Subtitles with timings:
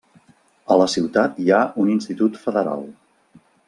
[0.75, 2.87] A la ciutat hi ha un institut federal.